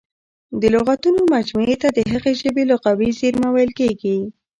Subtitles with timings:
[0.61, 4.17] د لغاتونو مجموعې ته د هغې ژبي لغوي زېرمه ویل کیږي.